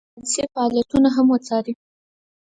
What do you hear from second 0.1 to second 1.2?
فرانسې فعالیتونه